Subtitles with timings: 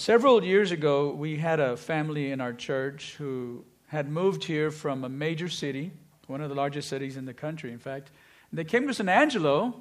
[0.00, 5.02] Several years ago, we had a family in our church who had moved here from
[5.02, 5.90] a major city,
[6.28, 8.12] one of the largest cities in the country, in fact.
[8.52, 9.74] They came to San Angelo.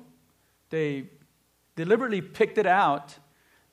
[0.72, 1.12] They
[1.76, 3.16] deliberately picked it out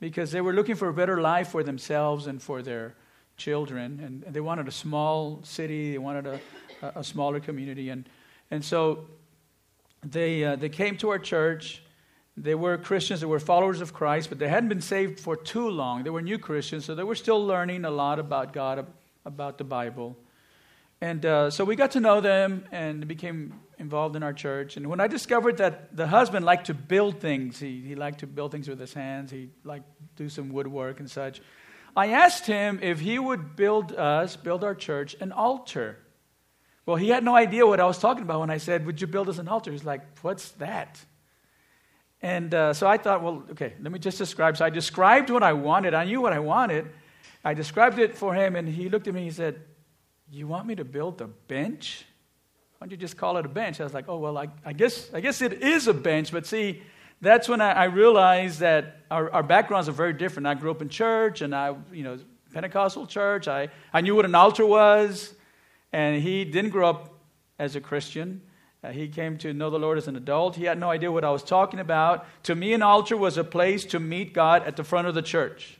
[0.01, 2.95] because they were looking for a better life for themselves and for their
[3.39, 3.99] children.
[4.05, 6.41] And they wanted a small city, they wanted a,
[6.95, 7.89] a smaller community.
[7.89, 8.07] And,
[8.51, 9.07] and so
[10.03, 11.83] they, uh, they came to our church
[12.37, 15.69] they were Christians, they were followers of Christ, but they hadn't been saved for too
[15.69, 16.03] long.
[16.03, 18.87] They were new Christians, so they were still learning a lot about God,
[19.25, 20.17] about the Bible.
[21.01, 24.77] And uh, so we got to know them and became involved in our church.
[24.77, 28.27] And when I discovered that the husband liked to build things, he, he liked to
[28.27, 31.41] build things with his hands, he liked to do some woodwork and such,
[31.97, 35.99] I asked him if he would build us, build our church, an altar.
[36.87, 39.07] Well, he had no idea what I was talking about when I said, Would you
[39.07, 39.71] build us an altar?
[39.71, 41.01] He's like, What's that?
[42.25, 44.57] And uh, so I thought, well, okay, let me just describe.
[44.57, 45.93] So I described what I wanted.
[45.93, 46.89] I knew what I wanted.
[47.45, 49.61] I described it for him, and he looked at me and he said,
[50.31, 52.07] You want me to build a bench?
[52.79, 53.79] Why don't you just call it a bench?
[53.79, 56.33] I was like, Oh, well, I, I guess, I guess it is a bench.
[56.33, 56.81] But see,
[57.21, 60.47] that's when I, I realized that our, our, backgrounds are very different.
[60.47, 62.19] I grew up in church, and I, you know,
[62.55, 63.49] Pentecostal church.
[63.49, 65.35] I, I knew what an altar was,
[65.93, 67.13] and he didn't grow up
[67.59, 68.41] as a Christian.
[68.85, 70.57] Uh, he came to know the Lord as an adult.
[70.57, 72.27] He had no idea what I was talking about.
[72.45, 75.23] To me, an altar was a place to meet God at the front of the
[75.23, 75.79] church.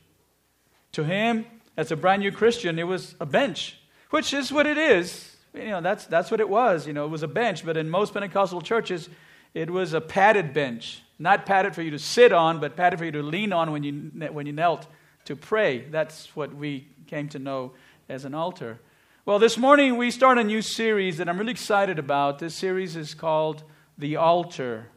[0.93, 1.45] To him,
[1.77, 5.37] as a brand new Christian, it was a bench, which is what it is.
[5.53, 6.87] You know, that's, that's what it was.
[6.87, 9.11] You know, it was a bench, but in most Pentecostal churches,
[9.53, 11.03] it was a padded bench.
[11.19, 13.83] Not padded for you to sit on, but padded for you to lean on when
[13.83, 13.93] you,
[14.33, 14.87] when you knelt
[15.27, 15.81] to pray.
[15.81, 17.73] That's what we came to know
[18.09, 18.81] as an altar.
[19.27, 22.41] Well, this morning we start a new series that I'm really excited about.
[22.41, 23.65] This series is called
[23.97, 24.89] The Altar.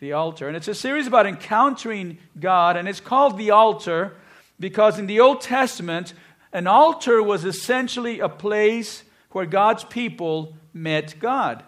[0.00, 0.48] The Altar.
[0.48, 4.16] And it's a series about encountering God, and it's called The Altar
[4.58, 6.14] because in the Old Testament,
[6.52, 11.62] an altar was essentially a place where God's people met God.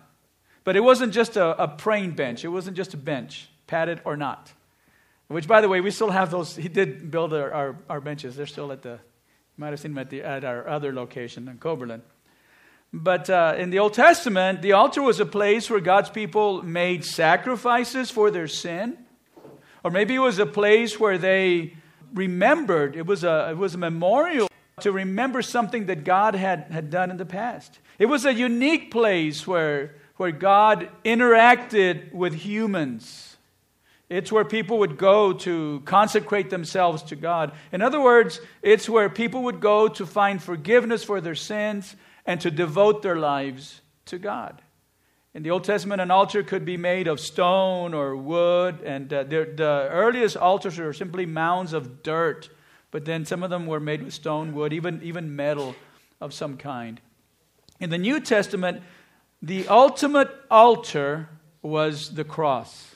[0.65, 4.17] But it wasn't just a, a praying bench, it wasn't just a bench, padded or
[4.17, 4.53] not.
[5.29, 6.57] Which, by the way, we still have those.
[6.57, 8.35] He did build our, our, our benches.
[8.35, 8.99] They're still at the
[9.59, 12.03] you might have seen them at, the, at our other location in Coberland.
[12.93, 17.05] But uh, in the Old Testament, the altar was a place where God's people made
[17.05, 18.97] sacrifices for their sin.
[19.83, 21.75] Or maybe it was a place where they
[22.15, 24.49] remembered, it was a, it was a memorial
[24.81, 27.81] to remember something that God had, had done in the past.
[27.99, 33.38] It was a unique place where, where God interacted with humans.
[34.09, 37.53] It's where people would go to consecrate themselves to God.
[37.73, 42.41] In other words, it's where people would go to find forgiveness for their sins and
[42.41, 44.63] to devote their lives to God.
[45.35, 49.25] In the Old Testament, an altar could be made of stone or wood, and uh,
[49.25, 52.49] the, earliest altars were simply mounds of dirt,
[52.91, 55.77] but then some of them were made with stone, wood, even, even metal
[56.19, 57.01] of some kind.
[57.79, 58.83] In the New Testament,
[59.43, 61.29] the ultimate altar
[61.61, 62.88] was the cross.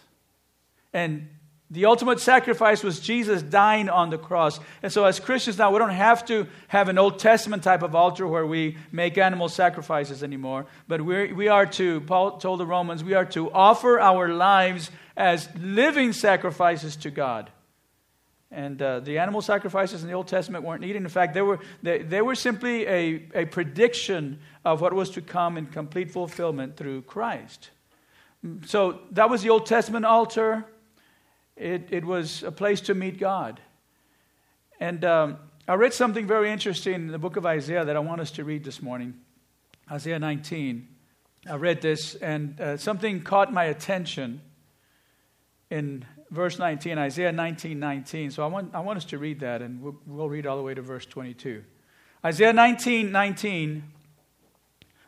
[0.93, 1.29] And
[1.73, 4.61] the ultimate sacrifice was Jesus dying on the cross.
[4.83, 7.95] And so, as Christians now, we don't have to have an Old Testament type of
[7.95, 10.67] altar where we make animal sacrifices anymore.
[10.87, 14.91] But we're, we are to, Paul told the Romans, we are to offer our lives
[15.17, 17.51] as living sacrifices to God.
[18.51, 21.01] And uh, the animal sacrifices in the Old Testament weren't needed.
[21.01, 25.23] In fact, they were, they, they were simply a, a prediction of what was to
[25.23, 27.71] come in complete fulfillment through Christ.
[28.67, 30.67] So, that was the Old Testament altar.
[31.57, 33.61] It, it was a place to meet God.
[34.81, 38.21] And um, I read something very interesting in the book of Isaiah that I want
[38.21, 39.15] us to read this morning
[39.91, 40.89] Isaiah 19.
[41.49, 44.41] I read this, and uh, something caught my attention
[45.71, 48.31] in verse 19, Isaiah 19 19.
[48.31, 50.63] So I want, I want us to read that, and we'll, we'll read all the
[50.63, 51.65] way to verse 22.
[52.25, 53.83] Isaiah 19 19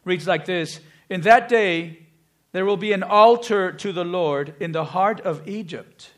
[0.04, 2.06] reads like this In that day,
[2.52, 6.13] there will be an altar to the Lord in the heart of Egypt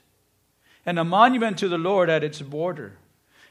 [0.87, 2.97] and a monument to the Lord at its border.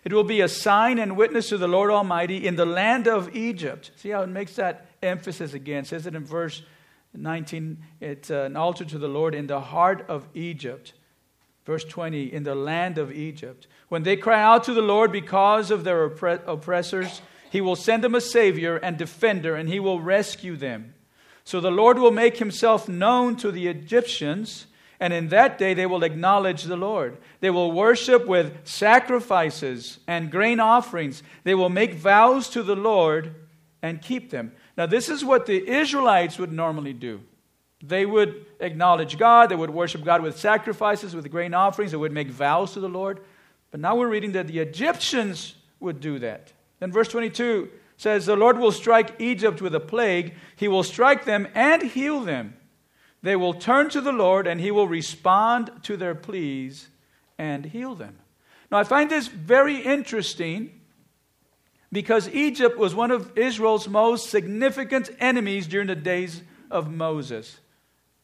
[0.06, 3.36] It will be a sign and witness to the Lord Almighty in the land of
[3.36, 3.92] Egypt.
[3.98, 5.80] See how it makes that emphasis again.
[5.80, 6.62] It says it in verse
[7.14, 7.78] 19.
[8.00, 10.94] It's an altar to the Lord in the heart of Egypt.
[11.66, 13.68] Verse 20, in the land of Egypt.
[13.90, 18.14] When they cry out to the Lord because of their oppressors, he will send them
[18.14, 20.94] a Savior and defender, and he will rescue them.
[21.44, 24.68] So the Lord will make himself known to the Egyptians
[25.00, 27.18] and in that day they will acknowledge the Lord.
[27.40, 31.24] They will worship with sacrifices and grain offerings.
[31.44, 33.36] They will make vows to the Lord
[33.82, 34.52] and keep them.
[34.78, 37.22] Now, this is what the Israelites would normally do.
[37.84, 42.12] They would acknowledge God, they would worship God with sacrifices, with grain offerings, they would
[42.12, 43.20] make vows to the Lord.
[43.72, 46.52] But now we're reading that the Egyptians would do that.
[46.80, 50.34] Then verse 22 says, The Lord will strike Egypt with a plague.
[50.56, 52.56] He will strike them and heal them.
[53.26, 56.90] They will turn to the Lord, and He will respond to their pleas
[57.40, 58.20] and heal them.
[58.72, 60.80] Now, I find this very interesting
[61.92, 67.58] because Egypt was one of Israel's most significant enemies during the days of Moses.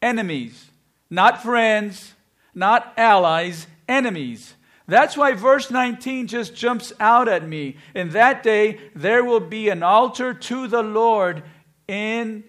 [0.03, 0.69] Enemies,
[1.09, 2.13] not friends,
[2.53, 4.53] not allies, enemies.
[4.87, 7.77] That's why verse 19 just jumps out at me.
[7.95, 11.41] In that day, there will be an altar to the Lord
[11.87, 12.43] in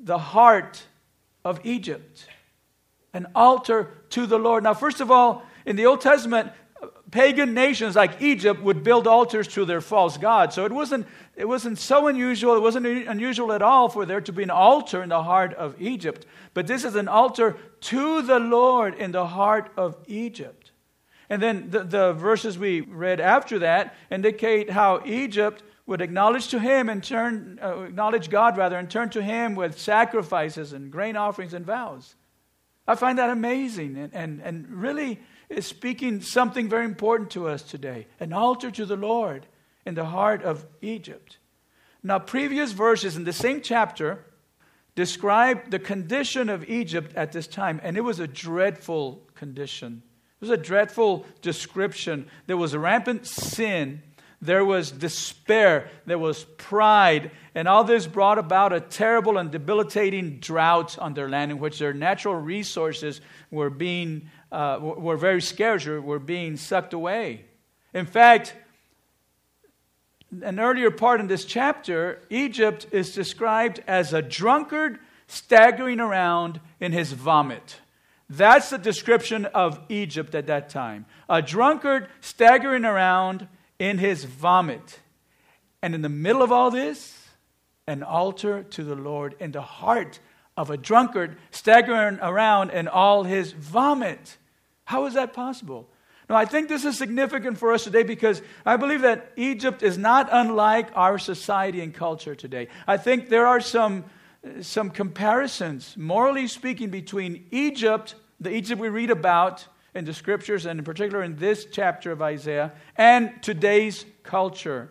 [0.00, 0.82] the heart
[1.44, 2.26] of Egypt.
[3.12, 4.64] An altar to the Lord.
[4.64, 6.50] Now, first of all, in the Old Testament,
[7.10, 10.54] pagan nations like Egypt would build altars to their false gods.
[10.54, 11.06] So it wasn't,
[11.36, 15.02] it wasn't so unusual, it wasn't unusual at all for there to be an altar
[15.02, 16.26] in the heart of Egypt.
[16.54, 20.72] But this is an altar to the Lord in the heart of Egypt.
[21.30, 26.58] And then the, the verses we read after that indicate how Egypt would acknowledge to
[26.58, 31.16] him and turn, uh, acknowledge God rather, and turn to him with sacrifices and grain
[31.16, 32.14] offerings and vows.
[32.86, 37.62] I find that amazing and, and, and really is speaking something very important to us
[37.62, 39.46] today an altar to the Lord
[39.86, 41.38] in the heart of Egypt.
[42.02, 44.24] Now, previous verses in the same chapter
[44.94, 50.02] describe the condition of Egypt at this time, and it was a dreadful condition.
[50.40, 52.26] It was a dreadful description.
[52.46, 54.02] There was rampant sin.
[54.44, 55.88] There was despair.
[56.04, 57.30] There was pride.
[57.54, 61.78] And all this brought about a terrible and debilitating drought on their land in which
[61.78, 67.46] their natural resources were being uh, were very scarce or were being sucked away.
[67.94, 68.54] In fact,
[70.42, 76.92] an earlier part in this chapter, Egypt is described as a drunkard staggering around in
[76.92, 77.80] his vomit.
[78.28, 81.06] That's the description of Egypt at that time.
[81.28, 83.48] A drunkard staggering around
[83.78, 85.00] in his vomit.
[85.82, 87.28] And in the middle of all this,
[87.86, 90.18] an altar to the Lord in the heart
[90.56, 94.38] of a drunkard staggering around in all his vomit.
[94.84, 95.88] How is that possible?
[96.28, 99.98] Now, I think this is significant for us today because I believe that Egypt is
[99.98, 102.68] not unlike our society and culture today.
[102.86, 104.04] I think there are some
[104.60, 110.78] some comparisons, morally speaking, between Egypt, the Egypt we read about in the scriptures, and
[110.78, 114.90] in particular in this chapter of Isaiah, and today's culture.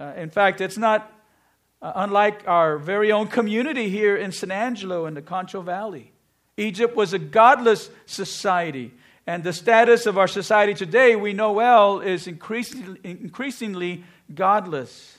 [0.00, 1.12] Uh, in fact, it's not
[1.82, 6.12] uh, unlike our very own community here in San Angelo in the Concho Valley.
[6.56, 8.92] Egypt was a godless society.
[9.26, 14.04] And the status of our society today, we know well, is increasingly, increasingly
[14.34, 15.18] godless.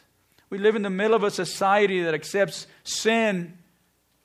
[0.50, 3.57] We live in the middle of a society that accepts sin,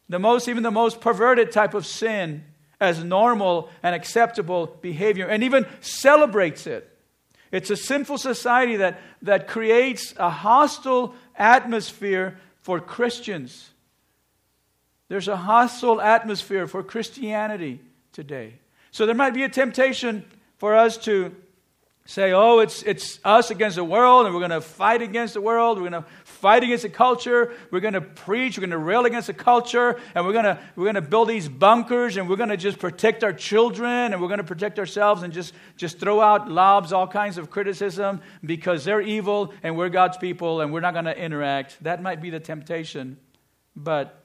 [0.09, 2.45] the most, even the most perverted type of sin,
[2.83, 6.89] as normal and acceptable behavior, and even celebrates it.
[7.53, 13.71] It's a sinful society that, that creates a hostile atmosphere for Christians.
[15.09, 17.81] There's a hostile atmosphere for Christianity
[18.13, 18.55] today.
[18.91, 20.25] So there might be a temptation
[20.59, 21.37] for us to
[22.05, 25.41] say, oh, it's, it's us against the world, and we're going to fight against the
[25.41, 26.09] world, we're going to
[26.43, 30.01] fight against the culture, we're going to preach, we're going to rail against the culture,
[30.13, 32.81] and we're going to, we're going to build these bunkers, and we're going to just
[32.81, 36.93] protect our children, and we're going to protect ourselves, and just, just throw out lobs,
[36.93, 41.05] all kinds of criticism, because they're evil, and we're God's people, and we're not going
[41.05, 41.81] to interact.
[41.85, 43.19] That might be the temptation.
[43.77, 44.25] But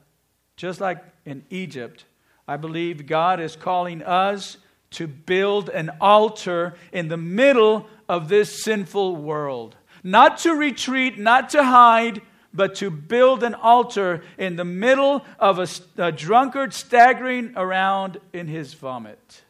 [0.56, 2.06] just like in Egypt,
[2.48, 4.58] I believe God is calling us
[4.90, 9.76] to build an altar in the middle of this sinful world.
[10.08, 12.22] Not to retreat, not to hide,
[12.54, 15.68] but to build an altar in the middle of a,
[16.02, 19.42] a drunkard staggering around in his vomit.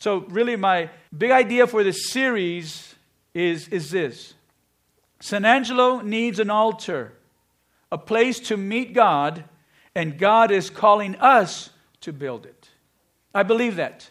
[0.00, 2.96] So, really, my big idea for this series
[3.32, 4.34] is, is this
[5.20, 7.12] San Angelo needs an altar,
[7.92, 9.44] a place to meet God,
[9.94, 12.70] and God is calling us to build it.
[13.32, 14.10] I believe that.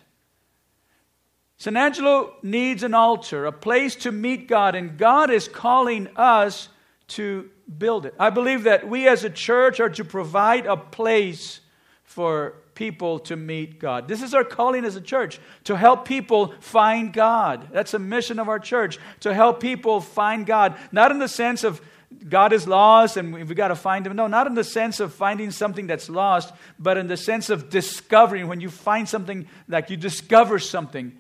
[1.64, 6.68] San Angelo needs an altar, a place to meet God, and God is calling us
[7.08, 8.14] to build it.
[8.20, 11.62] I believe that we as a church are to provide a place
[12.04, 14.10] for people to meet God.
[14.10, 17.70] This is our calling as a church to help people find God.
[17.72, 21.64] That's a mission of our church to help people find God, not in the sense
[21.64, 21.80] of
[22.28, 24.18] God is lost and we've got to find him.
[24.18, 27.70] No, not in the sense of finding something that's lost, but in the sense of
[27.70, 28.50] discovering.
[28.50, 31.20] When you find something, like you discover something.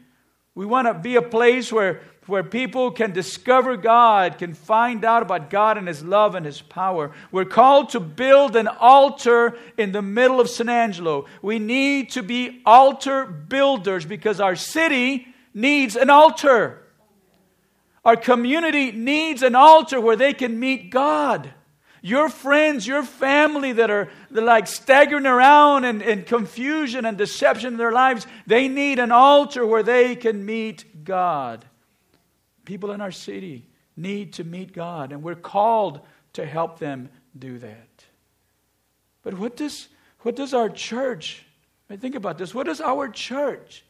[0.55, 5.23] We want to be a place where, where people can discover God, can find out
[5.23, 7.11] about God and His love and His power.
[7.31, 11.25] We're called to build an altar in the middle of San Angelo.
[11.41, 16.83] We need to be altar builders because our city needs an altar.
[18.05, 21.51] Our community needs an altar where they can meet God.
[22.05, 27.77] Your friends, your family that are like staggering around in, in confusion and deception in
[27.77, 31.63] their lives, they need an altar where they can meet God.
[32.65, 36.01] People in our city need to meet God, and we're called
[36.33, 37.07] to help them
[37.39, 38.05] do that.
[39.21, 39.87] But what does,
[40.23, 41.45] what does our church,
[41.89, 43.85] I think about this, what does our church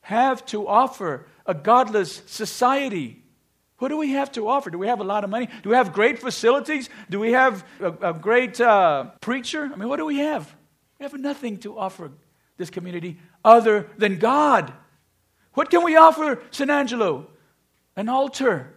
[0.00, 3.21] have to offer a godless society?
[3.82, 4.70] What do we have to offer?
[4.70, 5.48] Do we have a lot of money?
[5.64, 6.88] Do we have great facilities?
[7.10, 9.64] Do we have a, a great uh, preacher?
[9.64, 10.54] I mean, what do we have?
[11.00, 12.12] We have nothing to offer
[12.58, 14.72] this community other than God.
[15.54, 17.26] What can we offer San Angelo?
[17.96, 18.72] An altar.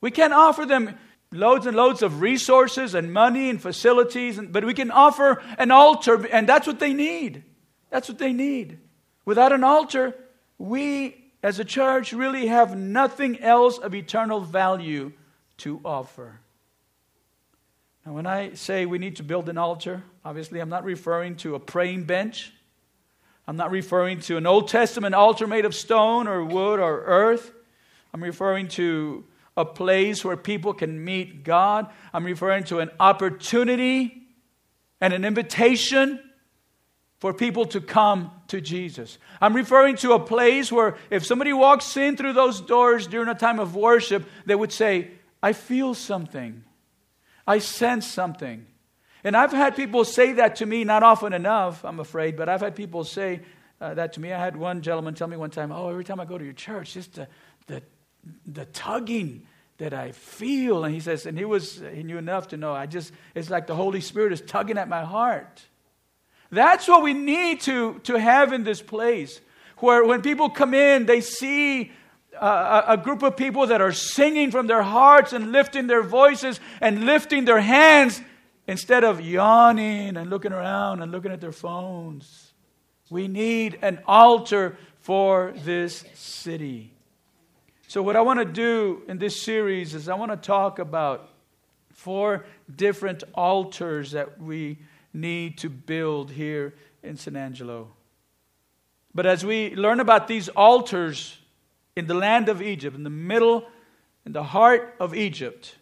[0.00, 0.98] We can't offer them
[1.30, 6.26] loads and loads of resources and money and facilities, but we can offer an altar,
[6.26, 7.44] and that's what they need.
[7.90, 8.80] That's what they need.
[9.24, 10.16] Without an altar,
[10.58, 15.12] we as a church, really have nothing else of eternal value
[15.58, 16.38] to offer.
[18.06, 21.54] Now, when I say we need to build an altar, obviously I'm not referring to
[21.54, 22.52] a praying bench.
[23.46, 27.52] I'm not referring to an Old Testament altar made of stone or wood or earth.
[28.14, 29.24] I'm referring to
[29.56, 31.88] a place where people can meet God.
[32.12, 34.22] I'm referring to an opportunity
[35.00, 36.20] and an invitation
[37.22, 39.16] for people to come to Jesus.
[39.40, 43.34] I'm referring to a place where if somebody walks in through those doors during a
[43.36, 46.64] time of worship, they would say, I feel something.
[47.46, 48.66] I sense something.
[49.22, 52.60] And I've had people say that to me, not often enough, I'm afraid, but I've
[52.60, 53.42] had people say
[53.80, 54.32] uh, that to me.
[54.32, 56.52] I had one gentleman tell me one time, Oh, every time I go to your
[56.54, 57.28] church, just the,
[57.68, 57.84] the,
[58.46, 59.46] the tugging
[59.78, 60.82] that I feel.
[60.82, 63.68] And he says, and he was, he knew enough to know, I just, it's like
[63.68, 65.62] the Holy Spirit is tugging at my heart.
[66.52, 69.40] That's what we need to, to have in this place,
[69.78, 71.90] where when people come in, they see
[72.38, 76.60] a, a, group of people that are singing from their hearts and lifting their voices
[76.82, 78.20] and lifting their hands
[78.66, 82.52] instead of yawning and looking around and looking at their phones.
[83.08, 86.92] We need an altar for this city.
[87.88, 91.30] So, what I want to do in this series is I want to talk about
[91.90, 92.44] four
[92.74, 94.78] different altars that we
[95.12, 97.88] need to build here in San Angelo.
[99.14, 101.38] But as we learn about these altars
[101.96, 103.66] in the land of Egypt, in the middle,
[104.24, 105.76] in the heart of Egypt,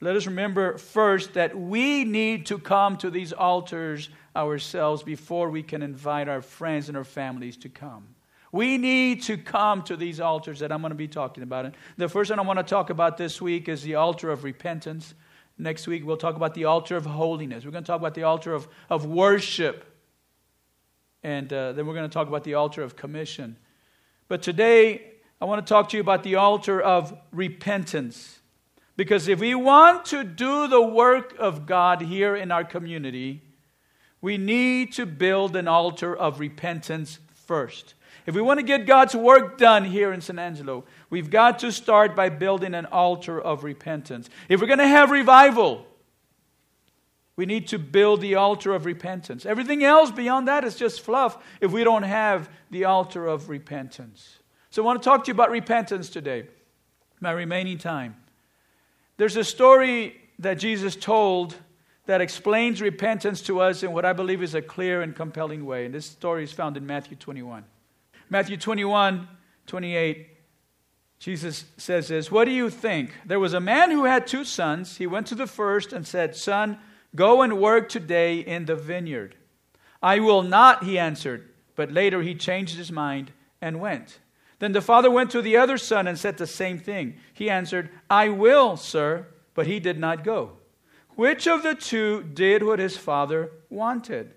[0.00, 5.62] let us remember first that we need to come to these altars ourselves before we
[5.62, 8.14] can invite our friends and our families to come.
[8.52, 11.66] We need to come to these altars that I'm going to be talking about.
[11.66, 14.42] And the first one I want to talk about this week is the altar of
[14.42, 15.14] repentance.
[15.60, 17.66] Next week, we'll talk about the altar of holiness.
[17.66, 19.84] We're going to talk about the altar of, of worship.
[21.22, 23.58] And uh, then we're going to talk about the altar of commission.
[24.26, 28.38] But today, I want to talk to you about the altar of repentance.
[28.96, 33.42] Because if we want to do the work of God here in our community,
[34.22, 37.94] we need to build an altar of repentance first.
[38.24, 41.72] If we want to get God's work done here in San Angelo, we've got to
[41.72, 44.30] start by building an altar of repentance.
[44.48, 45.86] If we're going to have revival,
[47.36, 49.44] we need to build the altar of repentance.
[49.44, 54.38] Everything else beyond that is just fluff if we don't have the altar of repentance.
[54.70, 56.46] So I want to talk to you about repentance today,
[57.20, 58.16] my remaining time.
[59.16, 61.56] There's a story that Jesus told
[62.06, 65.84] that explains repentance to us in what I believe is a clear and compelling way.
[65.84, 67.64] And this story is found in Matthew 21.
[68.28, 69.28] Matthew 21,
[69.66, 70.29] 28,
[71.20, 73.12] Jesus says this What do you think?
[73.24, 74.96] There was a man who had two sons.
[74.96, 76.78] He went to the first and said, Son,
[77.14, 79.36] go and work today in the vineyard.
[80.02, 81.46] I will not, he answered.
[81.76, 84.18] But later he changed his mind and went.
[84.58, 87.16] Then the father went to the other son and said the same thing.
[87.32, 89.26] He answered, I will, sir.
[89.54, 90.52] But he did not go.
[91.16, 94.32] Which of the two did what his father wanted?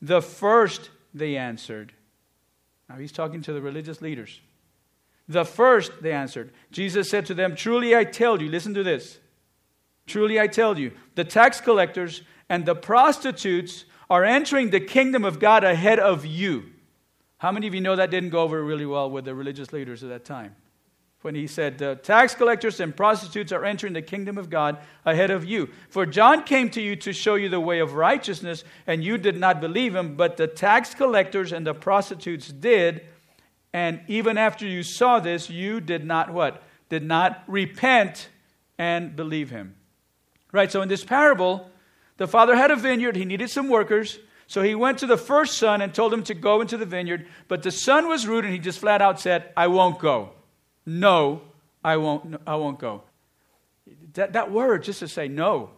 [0.00, 1.92] The first, they answered.
[2.88, 4.40] Now he's talking to the religious leaders.
[5.28, 6.52] The first, they answered.
[6.70, 9.18] Jesus said to them, Truly I tell you, listen to this.
[10.06, 15.38] Truly I tell you, the tax collectors and the prostitutes are entering the kingdom of
[15.38, 16.64] God ahead of you.
[17.38, 20.02] How many of you know that didn't go over really well with the religious leaders
[20.02, 20.54] at that time?
[21.22, 25.30] when he said, The tax collectors and prostitutes are entering the kingdom of God ahead
[25.30, 25.70] of you.
[25.88, 29.38] For John came to you to show you the way of righteousness, and you did
[29.38, 33.06] not believe him, but the tax collectors and the prostitutes did.
[33.72, 36.62] And even after you saw this, you did not what?
[36.88, 38.28] Did not repent
[38.78, 39.76] and believe him.
[40.52, 41.70] Right, so in this parable,
[42.18, 44.18] the father had a vineyard, he needed some workers.
[44.46, 47.26] So he went to the first son and told him to go into the vineyard.
[47.48, 50.32] But the son was rude and he just flat out said, I won't go.
[50.84, 51.40] No,
[51.82, 53.02] I won't, I won't go.
[54.14, 55.70] That, that word, just to say no.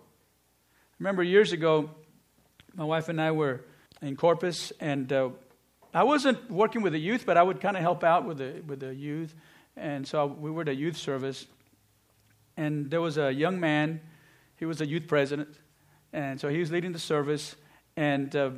[0.99, 1.91] remember years ago,
[2.75, 3.61] my wife and I were
[4.03, 5.31] in Corpus, and uh,
[5.95, 8.63] I wasn't working with the youth, but I would kind of help out with the,
[8.67, 9.33] with the youth.
[9.77, 11.47] And so we were at a youth service,
[12.57, 14.01] and there was a young man.
[14.57, 15.57] He was a youth president,
[16.13, 17.55] and so he was leading the service.
[17.97, 18.51] And uh,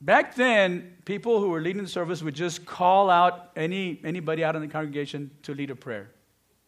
[0.00, 4.54] back then, people who were leading the service would just call out any anybody out
[4.54, 6.08] in the congregation to lead a prayer.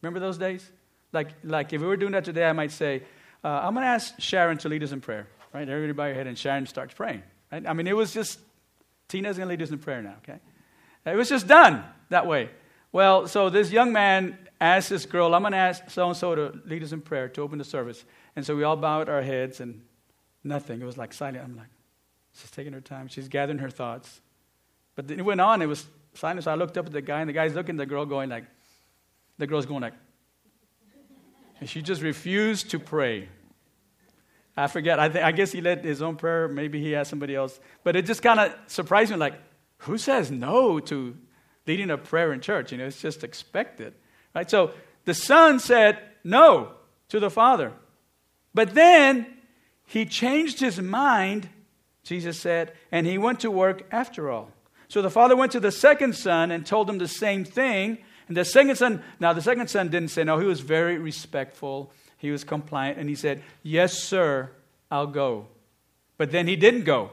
[0.02, 0.68] Remember those days?
[1.12, 3.02] Like, like if we were doing that today, I might say,
[3.42, 5.68] uh, "I'm going to ask Sharon to lead us in prayer." Right?
[5.68, 7.22] Everybody head, and Sharon starts praying.
[7.50, 7.66] Right?
[7.66, 8.38] I mean, it was just
[9.08, 10.16] Tina's going to lead us in prayer now.
[10.22, 10.38] Okay?
[11.06, 12.50] It was just done that way.
[12.92, 16.34] Well, so this young man asked this girl, I'm going to ask so and so
[16.34, 18.04] to lead us in prayer to open the service.
[18.36, 19.82] And so we all bowed our heads and
[20.44, 20.80] nothing.
[20.80, 21.44] It was like silent.
[21.44, 21.68] I'm like,
[22.34, 23.08] she's taking her time.
[23.08, 24.20] She's gathering her thoughts.
[24.94, 25.62] But then it went on.
[25.62, 26.44] It was silent.
[26.44, 28.30] So I looked up at the guy, and the guy's looking at the girl, going
[28.30, 28.44] like,
[29.38, 29.94] the girl's going like,
[31.60, 33.28] and she just refused to pray.
[34.58, 34.98] I forget.
[34.98, 36.48] I, th- I guess he led his own prayer.
[36.48, 37.60] Maybe he asked somebody else.
[37.84, 39.34] But it just kind of surprised me like,
[39.78, 41.16] who says no to
[41.64, 42.72] leading a prayer in church.
[42.72, 43.94] You know, it's just expected.
[44.34, 44.50] Right?
[44.50, 44.72] So
[45.04, 46.72] the son said no
[47.08, 47.72] to the father.
[48.52, 49.26] But then
[49.86, 51.48] he changed his mind,
[52.02, 54.50] Jesus said, and he went to work after all.
[54.88, 57.98] So the father went to the second son and told him the same thing.
[58.26, 61.92] And the second son, now the second son didn't say no, he was very respectful.
[62.18, 64.50] He was compliant, and he said, Yes, sir,
[64.90, 65.46] I'll go.
[66.16, 67.12] But then he didn't go.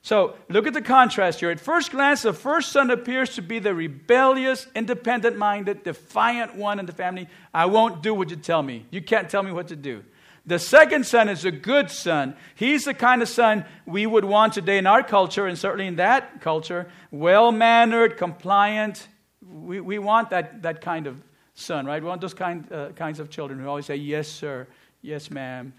[0.00, 1.50] So look at the contrast here.
[1.50, 6.80] At first glance, the first son appears to be the rebellious, independent minded, defiant one
[6.80, 7.28] in the family.
[7.54, 8.86] I won't do what you tell me.
[8.90, 10.02] You can't tell me what to do.
[10.44, 12.34] The second son is a good son.
[12.56, 15.96] He's the kind of son we would want today in our culture, and certainly in
[15.96, 16.90] that culture.
[17.12, 19.06] Well mannered, compliant.
[19.48, 21.22] We, we want that, that kind of
[21.54, 22.02] son, right?
[22.02, 24.66] We want those kind, uh, kinds of children who always say, Yes, sir.
[25.02, 25.74] Yes, ma'am.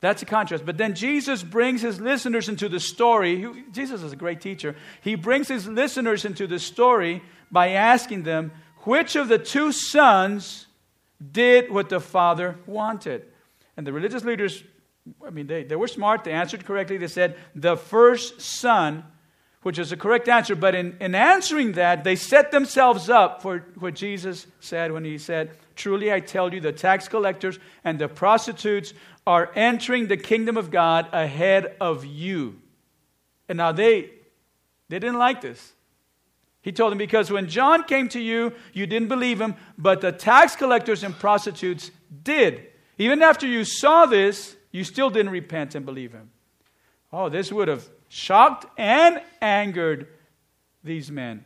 [0.00, 0.66] That's a contrast.
[0.66, 3.46] But then Jesus brings his listeners into the story.
[3.70, 4.74] Jesus is a great teacher.
[5.00, 10.66] He brings his listeners into the story by asking them, which of the two sons
[11.30, 13.26] did what the father wanted?
[13.76, 14.64] And the religious leaders,
[15.24, 16.24] I mean, they, they were smart.
[16.24, 16.96] They answered correctly.
[16.96, 19.04] They said, the first son,
[19.62, 20.54] which is the correct answer.
[20.54, 25.18] But in, in answering that, they set themselves up for what Jesus said when he
[25.18, 28.92] said, Truly I tell you, the tax collectors and the prostitutes
[29.26, 32.60] are entering the kingdom of God ahead of you.
[33.48, 34.10] And now they,
[34.88, 35.72] they didn't like this.
[36.60, 40.12] He told them, Because when John came to you, you didn't believe him, but the
[40.12, 41.90] tax collectors and prostitutes
[42.22, 42.66] did.
[42.98, 46.30] Even after you saw this, you still didn't repent and believe him.
[47.12, 50.06] Oh, this would have shocked and angered
[50.84, 51.44] these men.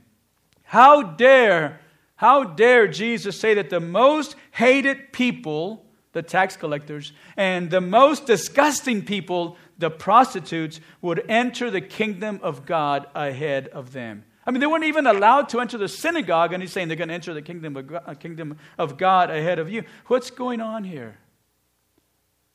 [0.65, 1.81] How dare,
[2.17, 8.25] how dare Jesus say that the most hated people the tax collectors, and the most
[8.25, 14.25] disgusting people, the prostitutes, would enter the kingdom of God ahead of them.
[14.47, 17.09] I mean, they weren't even allowed to enter the synagogue, and he's saying they're going
[17.09, 19.85] to enter the kingdom of God, uh, kingdom of God ahead of you.
[20.07, 21.19] What's going on here?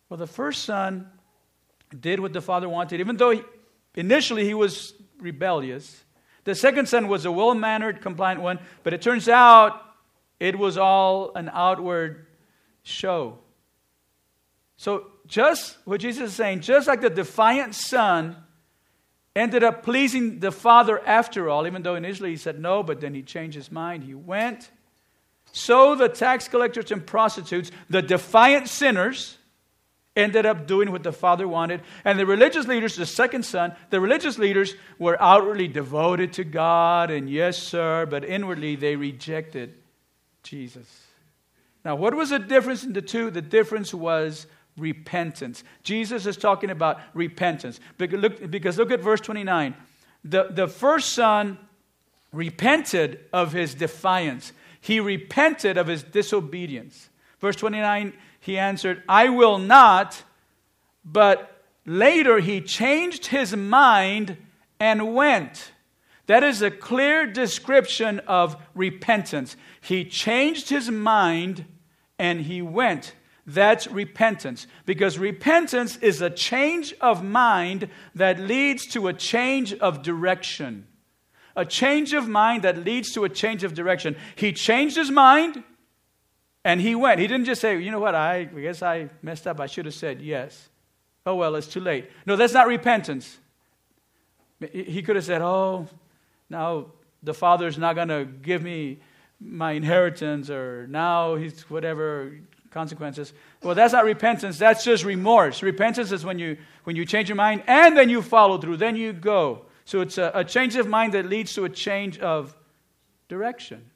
[0.10, 1.08] Well, the first son
[1.98, 3.44] did what the father wanted, even though he,
[3.96, 6.04] initially he was rebellious.
[6.44, 9.82] The second son was a well mannered, compliant one, but it turns out
[10.40, 12.26] it was all an outward
[12.84, 13.38] show.
[14.78, 18.36] So, just what Jesus is saying, just like the defiant son
[19.36, 23.14] ended up pleasing the father after all, even though initially he said no, but then
[23.14, 24.72] he changed his mind, he went.
[25.52, 29.38] So, the tax collectors and prostitutes, the defiant sinners,
[30.22, 31.82] ended up doing what the father wanted.
[32.06, 37.12] And the religious leaders, the second son, the religious leaders were outwardly devoted to God
[37.12, 39.74] and yes, sir, but inwardly they rejected
[40.44, 40.88] Jesus.
[41.84, 43.32] Now, what was the difference in the two?
[43.32, 45.64] The difference was repentance.
[45.84, 47.80] Jesus is talking about repentance.
[47.98, 49.76] Because look, because look at verse 29.
[50.24, 51.58] The, the first son
[52.32, 57.10] repented of his defiance, he repented of his disobedience.
[57.40, 60.24] Verse 29, he answered, I will not,
[61.06, 64.36] but later he changed his mind
[64.80, 65.72] and went.
[66.26, 69.56] That is a clear description of repentance.
[69.80, 71.66] He changed his mind
[72.18, 73.14] and he went.
[73.46, 74.66] That's repentance.
[74.88, 80.88] Because repentance is a change of mind that leads to a change of direction.
[81.56, 84.16] A change of mind that leads to a change of direction.
[84.36, 85.64] He changed his mind
[86.64, 87.20] and he went.
[87.20, 89.60] He didn't just say, you know what, I, guess I messed up.
[89.60, 90.70] I should have said yes.
[91.26, 92.10] Oh, well, it's too late.
[92.26, 93.38] No, that's not repentance.
[94.72, 95.88] He could have said, oh,
[96.50, 96.88] now
[97.24, 99.00] the Father's not going to give me
[99.40, 102.38] my inheritance or now he's whatever
[102.70, 103.34] consequences.
[103.64, 104.58] Well, that's not repentance.
[104.58, 105.64] That's just remorse.
[105.64, 108.78] Repentance is when you when you change your mind and then you follow through.
[108.78, 109.66] Then you go.
[109.86, 112.56] So it's a, a change of mind that leads to a change of
[113.28, 113.92] direction.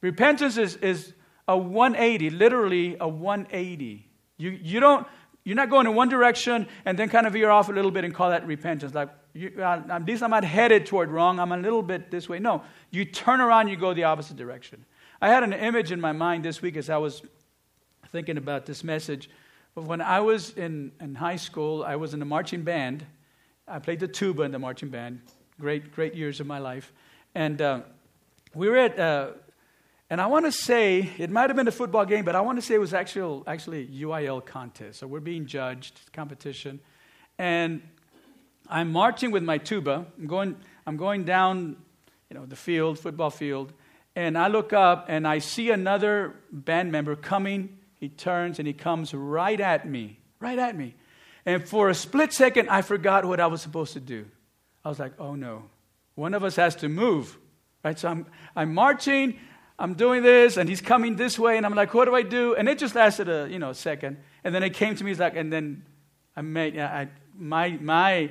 [0.00, 1.12] Repentance is, is
[1.48, 4.08] a 180, literally a 180.
[4.38, 5.06] You, you don't,
[5.44, 8.04] you're not going in one direction and then kind of veer off a little bit
[8.04, 8.94] and call that repentance.
[8.94, 11.38] Like, you, uh, at least I'm not headed toward wrong.
[11.38, 12.38] I'm a little bit this way.
[12.38, 14.84] No, you turn around, you go the opposite direction.
[15.20, 17.22] I had an image in my mind this week as I was
[18.08, 19.30] thinking about this message.
[19.74, 23.04] But When I was in, in high school, I was in the marching band.
[23.68, 25.20] I played the tuba in the marching band.
[25.60, 26.92] Great, great years of my life.
[27.34, 27.80] And uh,
[28.54, 29.30] we were at, uh,
[30.08, 32.58] and I want to say, it might have been a football game, but I want
[32.58, 35.00] to say it was actual, actually a UIL contest.
[35.00, 36.78] So we're being judged, competition.
[37.38, 37.82] And
[38.68, 40.06] I'm marching with my tuba.
[40.16, 41.76] I'm going, I'm going down,
[42.30, 43.72] you know, the field, football field.
[44.14, 47.76] And I look up and I see another band member coming.
[47.96, 50.94] He turns and he comes right at me, right at me.
[51.44, 54.26] And for a split second, I forgot what I was supposed to do.
[54.84, 55.64] I was like, oh no,
[56.14, 57.36] one of us has to move.
[57.84, 57.98] Right?
[57.98, 59.38] So I'm, I'm marching,
[59.78, 62.54] I'm doing this, and he's coming this way, and I'm like, what do I do?
[62.54, 64.18] And it just lasted a you know second.
[64.42, 65.84] And then it came to me, he's like, and then
[66.34, 68.30] I made I, my my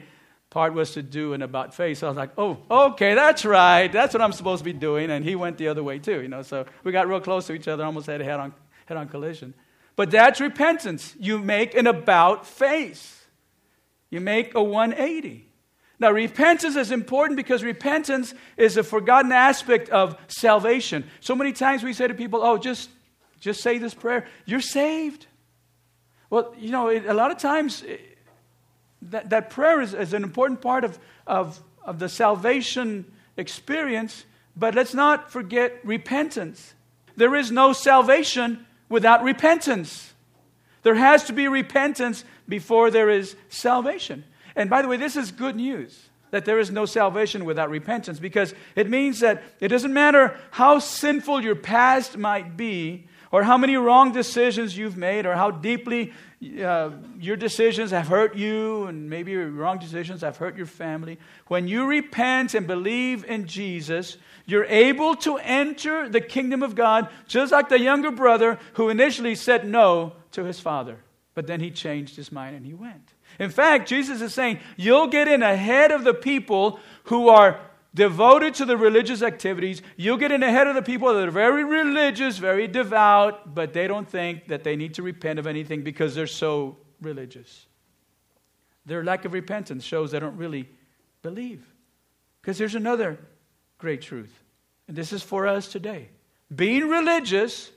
[0.50, 2.00] part was to do an about face.
[2.00, 3.92] So I was like, oh, okay, that's right.
[3.92, 5.12] That's what I'm supposed to be doing.
[5.12, 6.44] And he went the other way too, you know.
[6.44, 8.54] So we got real close to each other, almost had a head on
[8.86, 9.54] head on collision.
[9.96, 11.16] But that's repentance.
[11.20, 13.24] You make an about face.
[14.10, 15.48] You make a 180.
[16.00, 21.06] Now, repentance is important because repentance is a forgotten aspect of salvation.
[21.22, 22.90] So many times we say to people, oh, just,
[23.40, 24.26] just say this prayer.
[24.46, 25.28] You're saved.
[26.30, 28.18] Well, you know, it, a lot of times it,
[29.04, 33.06] that, that prayer is, is an important part of, of, of the salvation
[33.38, 34.26] experience,
[34.58, 36.74] but let's not forget repentance.
[37.16, 40.14] There is no salvation without repentance.
[40.84, 44.24] There has to be repentance before there is salvation.
[44.56, 48.20] And by the way, this is good news that there is no salvation without repentance
[48.20, 53.58] because it means that it doesn't matter how sinful your past might be or how
[53.58, 56.12] many wrong decisions you've made or how deeply
[56.62, 61.18] uh, your decisions have hurt you and maybe your wrong decisions have hurt your family.
[61.48, 67.10] When you repent and believe in Jesus, you're able to enter the kingdom of God
[67.28, 70.98] just like the younger brother who initially said no to his father.
[71.34, 73.15] But then he changed his mind and he went.
[73.40, 77.60] In fact, Jesus is saying, you'll get in ahead of the people who are
[77.94, 79.82] devoted to the religious activities.
[79.96, 83.88] You'll get in ahead of the people that are very religious, very devout, but they
[83.88, 87.68] don't think that they need to repent of anything because they're so religious.
[88.86, 90.70] Their lack of repentance shows they don't really
[91.22, 91.66] believe.
[92.42, 93.18] Because there's another
[93.78, 94.44] great truth,
[94.88, 96.10] and this is for us today.
[96.54, 97.72] Being religious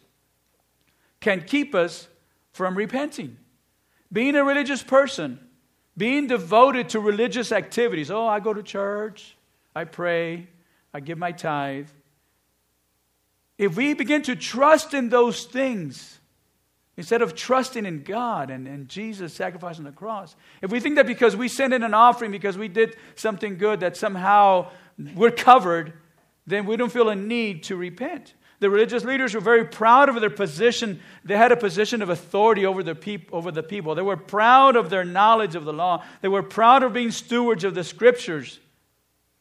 [1.20, 2.08] can keep us
[2.52, 3.38] from repenting.
[4.12, 5.38] Being a religious person
[5.98, 8.10] being devoted to religious activities.
[8.10, 9.36] Oh, I go to church,
[9.74, 10.46] I pray,
[10.94, 11.88] I give my tithe.
[13.58, 16.20] If we begin to trust in those things,
[16.96, 21.06] instead of trusting in God and, and Jesus sacrificing the cross, if we think that
[21.06, 24.70] because we sent in an offering, because we did something good, that somehow
[25.16, 25.92] we're covered,
[26.46, 28.34] then we don't feel a need to repent.
[28.60, 31.00] The religious leaders were very proud of their position.
[31.24, 33.94] They had a position of authority over the, peop- over the people.
[33.94, 36.04] They were proud of their knowledge of the law.
[36.22, 38.58] They were proud of being stewards of the scriptures.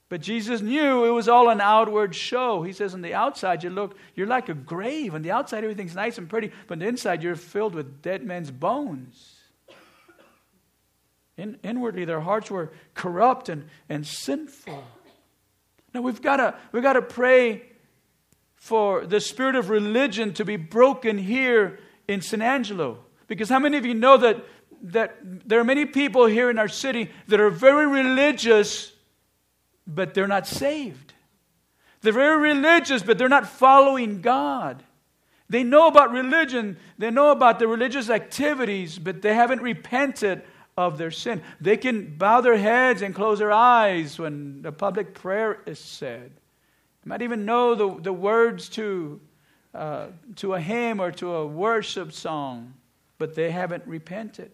[0.10, 2.62] But Jesus knew it was all an outward show.
[2.62, 5.16] He says, on the outside, you look, you're like a grave.
[5.16, 8.24] On the outside, everything's nice and pretty, but on the inside, you're filled with dead
[8.24, 9.34] men's bones.
[11.36, 14.84] In, inwardly, their hearts were corrupt and, and sinful.
[15.94, 17.64] Now, we've got we've to pray
[18.68, 22.98] for the spirit of religion to be broken here in San Angelo.
[23.28, 24.44] Because how many of you know that,
[24.82, 28.92] that there are many people here in our city that are very religious,
[29.88, 31.14] but they're not saved?
[32.02, 34.84] They're very religious, but they're not following God.
[35.48, 40.42] They know about religion, they know about the religious activities, but they haven't repented
[40.76, 41.42] of their sin.
[41.62, 46.34] They can bow their heads and close their eyes when the public prayer is said
[47.08, 49.22] might even know the, the words to,
[49.74, 52.74] uh, to a hymn or to a worship song,
[53.18, 54.52] but they haven't repented.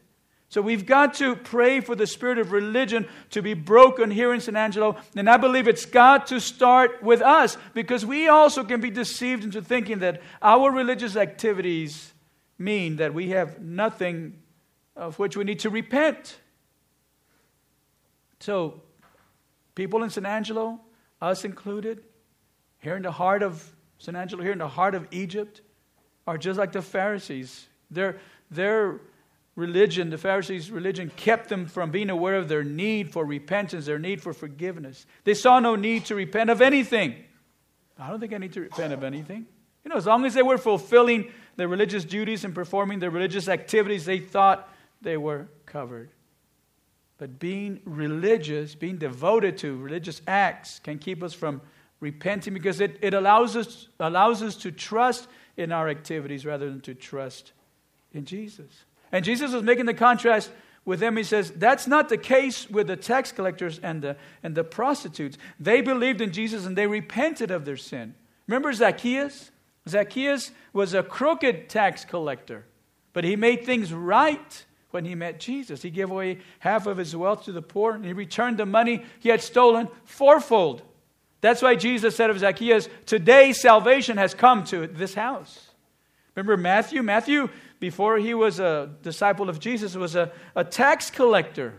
[0.49, 4.39] So we've got to pray for the spirit of religion to be broken here in
[4.39, 4.97] San Angelo.
[5.15, 9.43] And I believe it's got to start with us because we also can be deceived
[9.43, 12.13] into thinking that our religious activities
[12.59, 14.43] mean that we have nothing
[14.95, 16.37] of which we need to repent.
[18.39, 18.83] So,
[19.73, 20.79] people in San Angelo,
[21.19, 22.03] us included,
[22.83, 25.61] here in the heart of San Angelo here in the heart of Egypt,
[26.27, 27.65] are just like the Pharisees.
[27.89, 28.19] Their,
[28.51, 28.99] their
[29.55, 33.99] religion, the Pharisees' religion, kept them from being aware of their need for repentance, their
[33.99, 35.05] need for forgiveness.
[35.23, 37.15] They saw no need to repent of anything.
[37.97, 39.45] I don't think I need to repent of anything.
[39.85, 43.47] You know, as long as they were fulfilling their religious duties and performing their religious
[43.47, 44.67] activities, they thought
[45.01, 46.09] they were covered.
[47.17, 51.61] But being religious, being devoted to religious acts, can keep us from
[52.03, 56.81] repenting because it, it allows, us, allows us to trust in our activities rather than
[56.81, 57.53] to trust
[58.13, 58.83] in Jesus.
[59.11, 60.51] And Jesus was making the contrast
[60.83, 61.15] with them.
[61.15, 65.37] He says, That's not the case with the tax collectors and the, and the prostitutes.
[65.59, 68.15] They believed in Jesus and they repented of their sin.
[68.47, 69.51] Remember Zacchaeus?
[69.87, 72.65] Zacchaeus was a crooked tax collector,
[73.13, 75.81] but he made things right when he met Jesus.
[75.81, 79.05] He gave away half of his wealth to the poor and he returned the money
[79.19, 80.81] he had stolen fourfold.
[81.43, 85.71] That's why Jesus said of Zacchaeus, Today salvation has come to this house.
[86.35, 87.03] Remember Matthew?
[87.03, 87.49] Matthew,
[87.81, 91.73] before he was a disciple of Jesus, was a, a tax collector.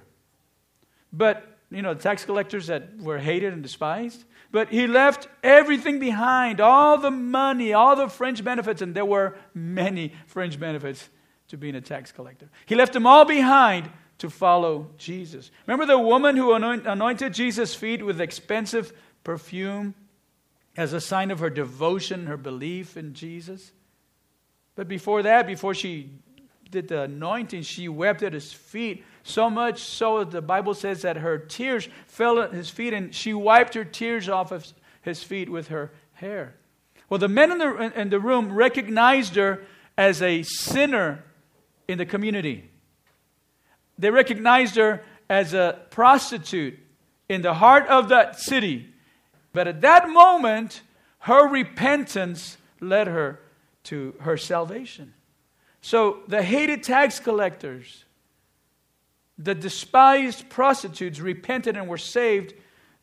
[1.15, 4.25] But, you know, tax collectors that were hated and despised.
[4.53, 9.35] But he left everything behind, all the money, all the fringe benefits, and there were
[9.55, 11.09] many fringe benefits
[11.49, 12.51] to being a tax collector.
[12.67, 15.51] He left them all behind to follow Jesus.
[15.67, 18.93] Remember the woman who anointed Jesus' feet with expensive
[19.25, 19.95] perfume
[20.77, 23.73] as a sign of her devotion, her belief in Jesus?
[24.77, 26.11] But before that, before she
[26.71, 31.03] did the anointing, she wept at his feet so much so that the Bible says
[31.03, 34.67] that her tears fell at his feet and she wiped her tears off of
[35.01, 36.55] his feet with her hair.
[37.09, 39.63] Well, the men in the, in the room recognized her
[39.97, 41.25] as a sinner
[41.87, 42.71] in the community.
[43.99, 46.79] They recognized her as a prostitute
[47.29, 48.93] in the heart of that city.
[49.55, 50.83] But at that moment,
[51.21, 53.41] her repentance led her
[53.85, 55.15] to her salvation.
[55.81, 58.05] So the hated tax collectors,
[59.39, 62.55] the despised prostitutes repented and were saved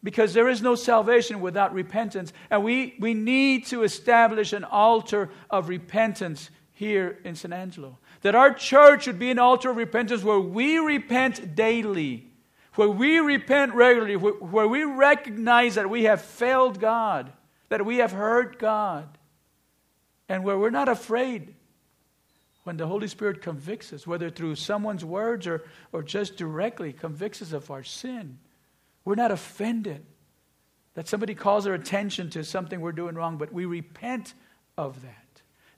[0.04, 2.34] because there is no salvation without repentance.
[2.50, 7.98] And we, we need to establish an altar of repentance here in San Angelo.
[8.22, 12.31] That our church would be an altar of repentance where we repent daily,
[12.75, 17.31] where we repent regularly, where, we recognize that we have failed God,
[17.69, 19.17] that we have hurt God,
[20.29, 21.53] and where we're not afraid
[22.63, 27.41] when the Holy Spirit convicts us, whether through someone's words or, or just directly convicts
[27.41, 28.38] us of our sin,
[29.03, 30.05] we're not offended
[30.93, 34.34] that somebody calls our attention to something we're doing wrong, but we repent
[34.77, 35.15] of that.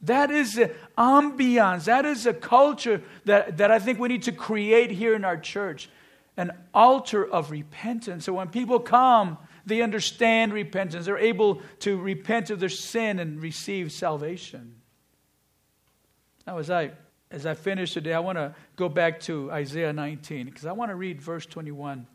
[0.02, 4.32] That is the ambiance, that is a culture that, that I think we need to
[4.34, 5.90] create here in our church
[6.38, 8.26] an altar of repentance.
[8.26, 13.42] So when people come, they understand repentance, they're able to repent of their sin and
[13.42, 14.76] receive salvation.
[16.46, 16.92] Now, as I,
[17.32, 20.92] as I finish today, I want to go back to Isaiah 19 because I want
[20.92, 22.06] to read verse 21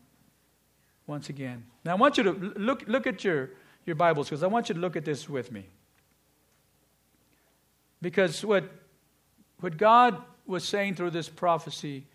[1.07, 1.65] once again.
[1.83, 3.49] Now, I want you to look, look at your,
[3.85, 5.65] your Bibles because I want you to look at this with me.
[8.01, 8.69] Because what,
[9.59, 12.05] what God was saying through this prophecy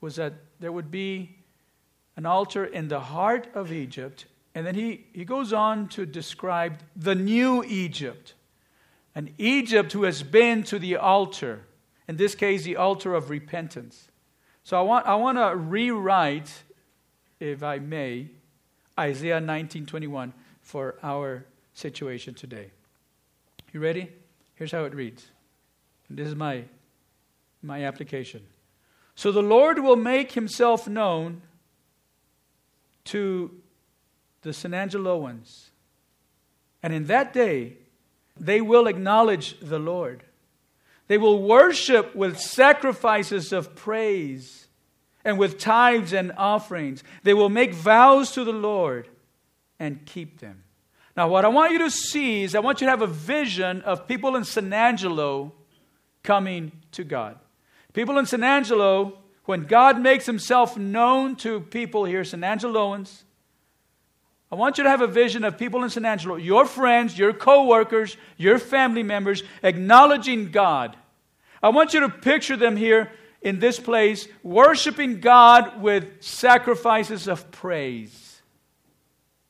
[0.00, 1.36] was that there would be
[2.16, 4.26] an altar in the heart of Egypt.
[4.54, 8.34] And then he, he goes on to describe the new Egypt
[9.14, 11.60] an Egypt who has been to the altar,
[12.08, 14.08] in this case, the altar of repentance.
[14.64, 16.64] So I want, I want to rewrite,
[17.38, 18.28] if I may,
[18.98, 22.70] Isaiah 19:21 for our situation today.
[23.72, 24.10] You ready?
[24.54, 25.26] Here's how it reads.
[26.08, 26.64] This is my,
[27.62, 28.42] my application.
[29.16, 31.42] So the Lord will make himself known
[33.06, 33.50] to
[34.42, 35.70] the San Angeloans.
[36.82, 37.78] And in that day,
[38.38, 40.22] they will acknowledge the Lord.
[41.06, 44.68] They will worship with sacrifices of praise
[45.24, 47.02] and with tithes and offerings.
[47.22, 49.08] They will make vows to the Lord
[49.78, 50.62] and keep them.
[51.16, 53.82] Now, what I want you to see is I want you to have a vision
[53.82, 55.52] of people in San Angelo
[56.22, 57.38] coming to God.
[57.92, 63.24] People in San Angelo, when God makes himself known to people here, San Angeloans,
[64.50, 67.32] I want you to have a vision of people in San Angelo, your friends, your
[67.32, 70.96] co workers, your family members, acknowledging God.
[71.62, 73.10] I want you to picture them here
[73.42, 78.23] in this place, worshiping God with sacrifices of praise.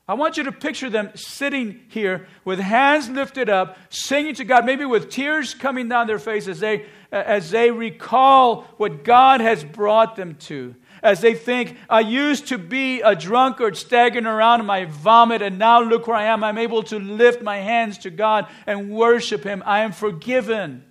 [0.07, 4.67] I want you to picture them sitting here with hands lifted up, singing to God,
[4.67, 9.65] maybe with tears coming down their faces as they, as they recall what God has
[9.65, 14.67] brought them to as they think, I used to be a drunkard staggering around in
[14.67, 16.43] my vomit, and now look where I am.
[16.43, 19.63] I'm able to lift my hands to God and worship Him.
[19.67, 20.83] I am forgiven.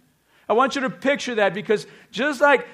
[0.48, 2.68] I want you to picture that because just like,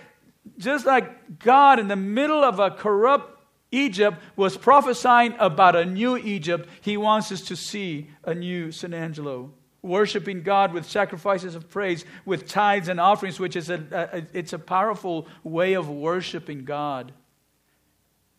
[0.58, 3.38] just like God in the middle of a corrupt
[3.71, 8.93] Egypt was prophesying about a new Egypt, He wants us to see a new San
[8.93, 9.51] Angelo.
[9.82, 14.51] Worshiping God with sacrifices of praise, with tithes and offerings, which is a, a, it's
[14.51, 17.13] a powerful way of worshiping God.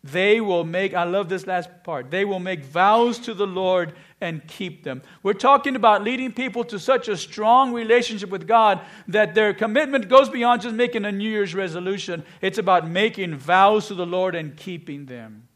[0.02, 3.94] They will make, I love this last part, they will make vows to the Lord
[4.20, 5.02] and keep them.
[5.22, 10.08] We're talking about leading people to such a strong relationship with God that their commitment
[10.08, 12.24] goes beyond just making a New Year's resolution.
[12.40, 15.48] It's about making vows to the Lord and keeping them.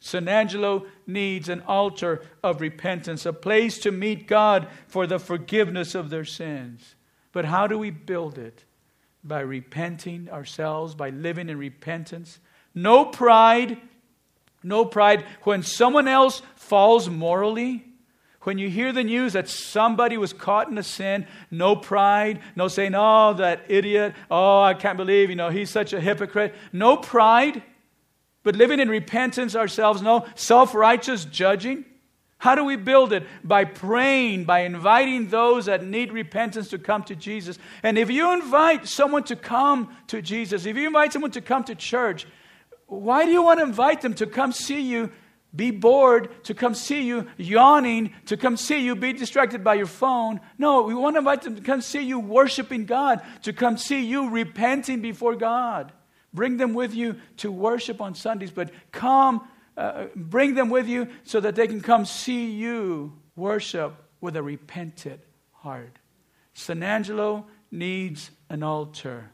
[0.00, 5.94] San Angelo needs an altar of repentance, a place to meet God for the forgiveness
[5.94, 6.94] of their sins.
[7.32, 8.64] But how do we build it?
[9.24, 12.38] By repenting ourselves, by living in repentance.
[12.72, 13.78] No pride,
[14.62, 15.24] no pride.
[15.42, 17.84] When someone else falls morally,
[18.46, 22.68] when you hear the news that somebody was caught in a sin, no pride, no
[22.68, 26.54] saying, oh, that idiot, oh, I can't believe, you know, he's such a hypocrite.
[26.72, 27.62] No pride
[28.44, 31.84] but living in repentance ourselves, no self righteous judging.
[32.38, 33.24] How do we build it?
[33.42, 37.58] By praying, by inviting those that need repentance to come to Jesus.
[37.82, 41.64] And if you invite someone to come to Jesus, if you invite someone to come
[41.64, 42.28] to church,
[42.86, 45.10] why do you want to invite them to come see you
[45.56, 49.86] be bored, to come see you yawning, to come see you be distracted by your
[49.86, 50.40] phone?
[50.58, 54.04] No, we want to invite them to come see you worshiping God, to come see
[54.04, 55.92] you repenting before God.
[56.32, 61.08] Bring them with you to worship on Sundays, but come, uh, bring them with you
[61.24, 65.20] so that they can come see you worship with a repentant
[65.52, 65.98] heart.
[66.52, 69.30] San Angelo needs an altar.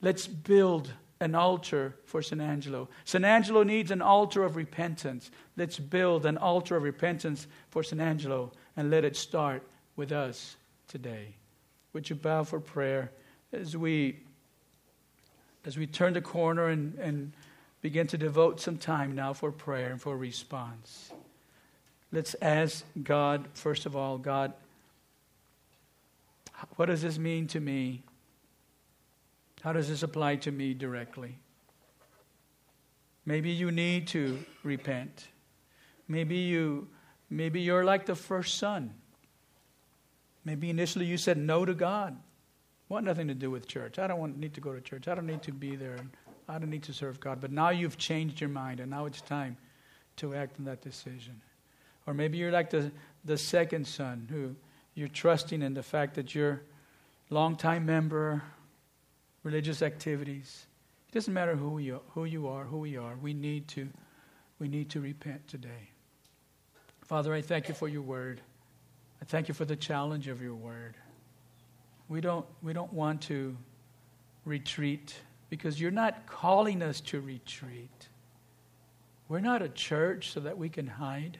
[0.00, 0.92] Let's build
[1.24, 2.86] an altar for San Angelo.
[3.06, 5.30] San Angelo needs an altar of repentance.
[5.56, 9.62] Let's build an altar of repentance for San Angelo and let it start
[9.96, 10.56] with us
[10.86, 11.28] today.
[11.94, 13.10] Would you bow for prayer
[13.52, 14.18] as we
[15.64, 17.32] as we turn the corner and, and
[17.80, 21.10] begin to devote some time now for prayer and for response,
[22.12, 24.52] let's ask God, first of all, God,
[26.76, 28.02] what does this mean to me?
[29.64, 31.38] How does this apply to me directly?
[33.26, 35.26] Maybe you need to repent.
[36.06, 36.88] Maybe you
[37.30, 38.94] maybe you're like the first son.
[40.44, 42.16] Maybe initially you said no to God
[42.88, 43.98] want nothing to do with church.
[43.98, 45.08] I don't want, need to go to church.
[45.08, 45.98] I don't need to be there.
[46.48, 47.40] I don't need to serve God.
[47.40, 49.56] But now you've changed your mind, and now it's time
[50.16, 51.40] to act on that decision.
[52.06, 52.92] Or maybe you're like the,
[53.24, 54.54] the second son who
[54.94, 56.62] you're trusting in the fact that you're
[57.30, 58.42] longtime member,
[59.44, 60.66] religious activities.
[61.08, 63.14] It doesn't matter who you, who you are, who we are.
[63.22, 63.88] We need to,
[64.58, 65.90] we need to repent today.
[67.02, 68.40] Father, I thank you for your word.
[69.22, 70.96] I thank you for the challenge of your word.
[72.08, 73.56] We don't, we don't want to
[74.44, 75.14] retreat
[75.50, 78.08] because you're not calling us to retreat.
[79.28, 81.38] We're not a church so that we can hide,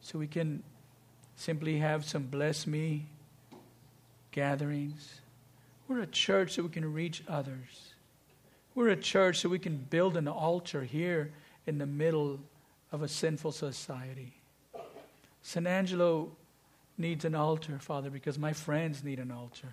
[0.00, 0.62] so we can
[1.36, 3.06] simply have some bless me
[4.32, 5.21] gatherings.
[5.92, 7.92] We're a church so we can reach others.
[8.74, 11.34] We're a church so we can build an altar here
[11.66, 12.40] in the middle
[12.92, 14.32] of a sinful society.
[15.42, 16.30] San Angelo
[16.96, 19.68] needs an altar, Father, because my friends need an altar.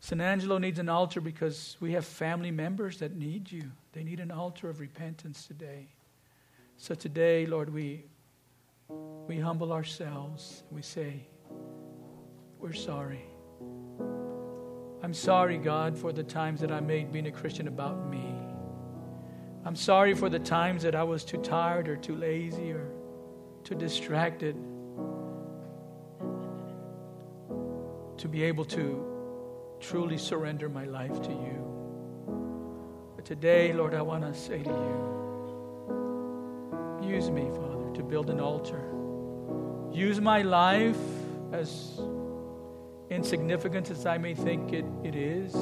[0.00, 3.64] San Angelo needs an altar because we have family members that need you.
[3.92, 5.88] They need an altar of repentance today.
[6.78, 8.06] So today, Lord, we,
[8.88, 10.62] we humble ourselves.
[10.70, 11.26] We say,
[12.58, 13.35] We're sorry.
[15.06, 18.24] I'm sorry, God, for the times that I made being a Christian about me.
[19.64, 22.88] I'm sorry for the times that I was too tired or too lazy or
[23.62, 24.56] too distracted
[28.16, 33.14] to be able to truly surrender my life to you.
[33.14, 35.14] But today, Lord, I want to say to you
[37.00, 38.82] use me, Father, to build an altar.
[39.92, 40.98] Use my life
[41.52, 42.00] as
[43.10, 45.54] insignificant as I may think it, it is.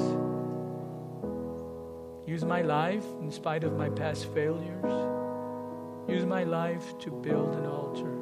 [2.27, 4.93] Use my life in spite of my past failures.
[6.09, 8.15] Use my life to build an altar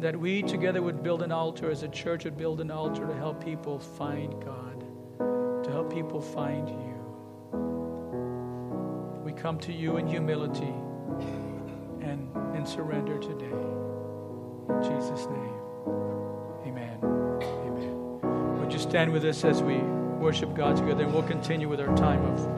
[0.00, 3.14] that we together would build an altar as a church would build an altar to
[3.14, 4.84] help people find God,
[5.64, 6.94] to help people find you.
[9.24, 10.72] We come to you in humility
[12.00, 13.46] and in surrender today.
[14.68, 15.47] In Jesus' name,
[18.88, 22.57] stand with us as we worship God together and we'll continue with our time of,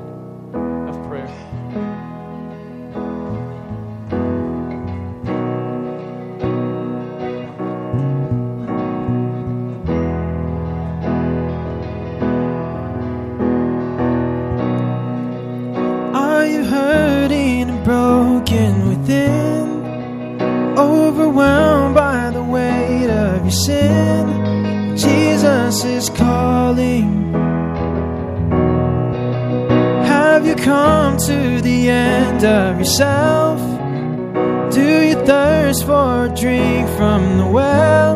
[35.41, 38.15] thirst for a drink from the well?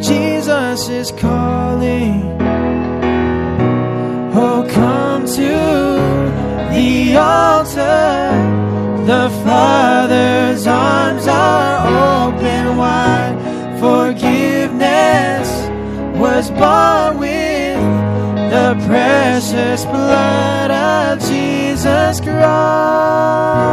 [0.00, 2.14] Jesus is calling.
[4.42, 5.52] Oh, come to
[6.74, 8.10] the altar.
[9.12, 11.76] The Father's arms are
[12.16, 13.36] open wide.
[13.86, 15.48] Forgiveness
[16.24, 17.80] was bought with
[18.54, 23.72] the precious blood of Jesus Christ.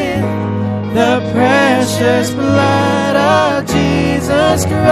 [1.11, 4.91] the precious blood of Jesus Christ.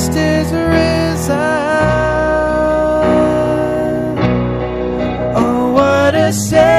[0.00, 1.36] Christ is risen.
[5.36, 6.69] Oh, what a Savior!